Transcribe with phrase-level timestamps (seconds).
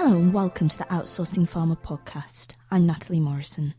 [0.00, 2.52] Hello and welcome to the Outsourcing Pharma podcast.
[2.70, 3.74] I'm Natalie Morrison.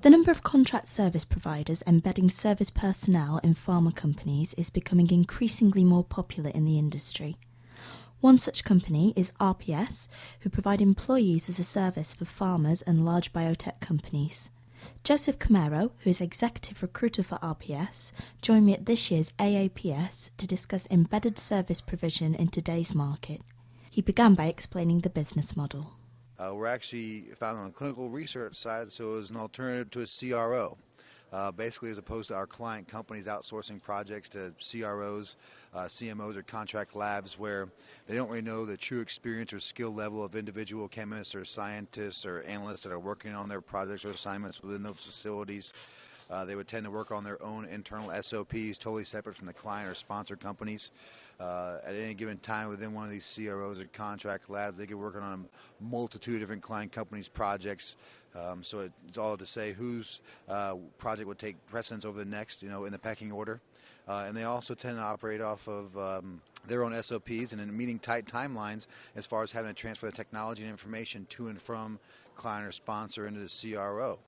[0.00, 5.84] The number of contract service providers embedding service personnel in pharma companies is becoming increasingly
[5.84, 7.36] more popular in the industry.
[8.18, 10.08] One such company is RPS,
[10.40, 14.50] who provide employees as a service for pharmas and large biotech companies.
[15.04, 18.10] Joseph Camero, who is executive recruiter for RPS,
[18.42, 23.40] joined me at this year's AAPS to discuss embedded service provision in today's market.
[23.94, 25.92] He began by explaining the business model.
[26.36, 30.04] Uh, we're actually found on the clinical research side, so it's an alternative to a
[30.04, 30.76] CRO.
[31.32, 35.36] Uh, basically, as opposed to our client companies outsourcing projects to CROs,
[35.74, 37.68] uh, CMOs, or contract labs, where
[38.08, 42.26] they don't really know the true experience or skill level of individual chemists or scientists
[42.26, 45.72] or analysts that are working on their projects or assignments within those facilities.
[46.30, 49.52] Uh, they would tend to work on their own internal SOPs, totally separate from the
[49.52, 50.90] client or sponsor companies.
[51.40, 54.96] Uh, at any given time within one of these CROs or contract labs, they could
[54.96, 55.22] work on
[55.80, 57.96] a multitude of different client companies' projects.
[58.34, 62.62] Um, so it's all to say whose uh, project would take precedence over the next,
[62.62, 63.60] you know, in the pecking order.
[64.06, 67.76] Uh, and they also tend to operate off of um, their own SOPs and in
[67.76, 71.60] meeting tight timelines as far as having to transfer the technology and information to and
[71.60, 71.98] from
[72.36, 74.18] client or sponsor into the CRO.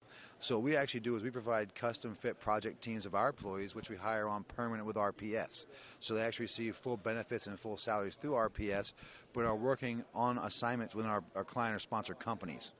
[0.40, 3.74] So what we actually do is we provide custom fit project teams of our employees,
[3.74, 5.66] which we hire on permanent with RPS.
[6.00, 8.92] So they actually receive full benefits and full salaries through RPS,
[9.32, 12.74] but are working on assignments within our, our client or sponsor companies.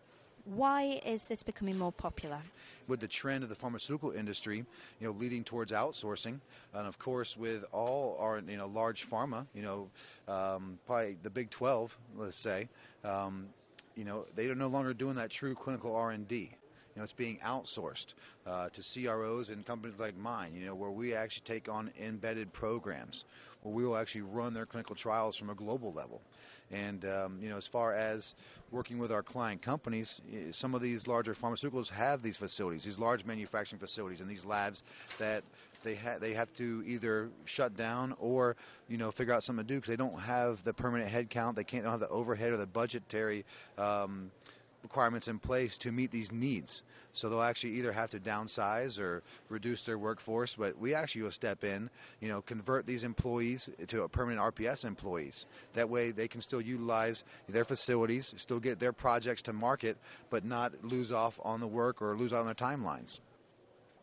[0.47, 2.39] Why is this becoming more popular?
[2.87, 4.65] With the trend of the pharmaceutical industry,
[5.01, 6.39] you know, leading towards outsourcing,
[6.73, 9.89] and of course with all our, you know, large pharma, you know,
[10.33, 12.69] um, probably the Big 12, let's say,
[13.03, 13.49] um,
[13.97, 16.37] you know, they are no longer doing that true clinical R&D.
[16.95, 18.15] You know, it's being outsourced
[18.47, 20.55] uh, to CROs and companies like mine.
[20.55, 23.25] You know, where we actually take on embedded programs,
[23.63, 26.23] where we will actually run their clinical trials from a global level.
[26.73, 28.35] And um, you know, as far as
[28.73, 33.25] working with our client companies, some of these larger pharmaceuticals have these facilities, these large
[33.25, 34.83] manufacturing facilities, and these labs
[35.19, 35.45] that
[35.85, 38.57] they ha- they have to either shut down or
[38.89, 41.65] you know figure out something to do because they don't have the permanent headcount, they
[41.65, 43.45] can't don't have the overhead or the budgetary.
[43.79, 44.31] Um,
[44.87, 46.85] requirements in place to meet these needs.
[47.13, 51.33] So they'll actually either have to downsize or reduce their workforce, but we actually will
[51.33, 55.45] step in, you know, convert these employees to permanent RPS employees.
[55.75, 59.97] That way they can still utilize their facilities, still get their projects to market,
[60.31, 63.19] but not lose off on the work or lose out on their timelines.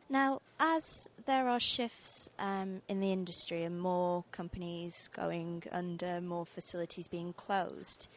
[0.10, 6.46] Now, as there are shifts um, in the industry and more companies going under, more
[6.46, 8.08] facilities being closed,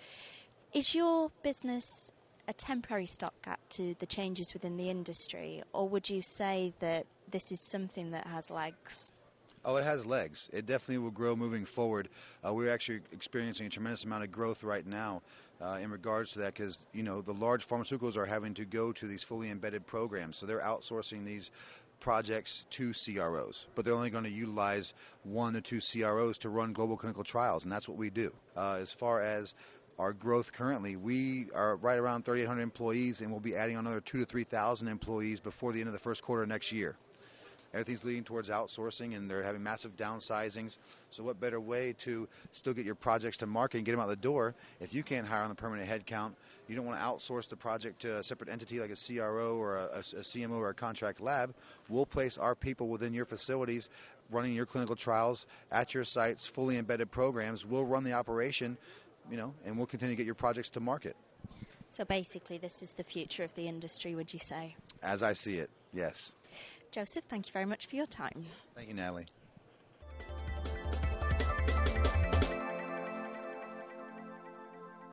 [0.74, 2.10] is your business
[2.48, 7.50] a temporary stopgap to the changes within the industry, or would you say that this
[7.50, 9.12] is something that has legs?
[9.64, 10.48] Oh, it has legs.
[10.52, 12.08] It definitely will grow moving forward.
[12.46, 15.22] Uh, we're actually experiencing a tremendous amount of growth right now
[15.60, 18.92] uh, in regards to that because, you know, the large pharmaceuticals are having to go
[18.92, 20.36] to these fully embedded programs.
[20.36, 21.50] So they're outsourcing these
[21.98, 26.72] projects to CROs, but they're only going to utilize one or two CROs to run
[26.72, 28.32] global clinical trials, and that's what we do.
[28.56, 29.54] Uh, as far as
[29.98, 30.96] our growth currently.
[30.96, 35.40] We are right around 3,800 employees, and we'll be adding another two to 3,000 employees
[35.40, 36.96] before the end of the first quarter next year.
[37.74, 40.78] Everything's leading towards outsourcing, and they're having massive downsizings.
[41.10, 44.08] So, what better way to still get your projects to market and get them out
[44.08, 46.32] the door if you can't hire on the permanent headcount?
[46.68, 49.76] You don't want to outsource the project to a separate entity like a CRO or
[49.76, 51.54] a, a, a CMO or a contract lab.
[51.88, 53.90] We'll place our people within your facilities
[54.30, 57.64] running your clinical trials at your sites, fully embedded programs.
[57.64, 58.76] We'll run the operation
[59.30, 61.16] you know, and we'll continue to get your projects to market.
[61.90, 64.76] So basically, this is the future of the industry, would you say?
[65.02, 66.32] As I see it, yes.
[66.92, 68.46] Joseph, thank you very much for your time.
[68.74, 69.26] Thank you, Natalie.